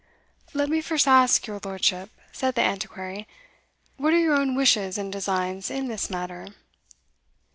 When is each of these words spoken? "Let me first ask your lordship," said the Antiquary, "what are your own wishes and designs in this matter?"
"Let 0.55 0.67
me 0.67 0.81
first 0.81 1.07
ask 1.07 1.45
your 1.45 1.59
lordship," 1.63 2.09
said 2.31 2.55
the 2.55 2.63
Antiquary, 2.63 3.27
"what 3.97 4.15
are 4.15 4.17
your 4.17 4.33
own 4.33 4.55
wishes 4.55 4.97
and 4.97 5.11
designs 5.13 5.69
in 5.69 5.89
this 5.89 6.09
matter?" 6.09 6.47